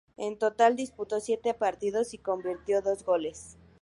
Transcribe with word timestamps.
En 0.17 0.39
total 0.39 0.75
disputó 0.75 1.19
siete 1.19 1.53
partidos 1.53 2.15
y 2.15 2.17
convirtió 2.17 2.81
dos 2.81 3.03
goles. 3.05 3.57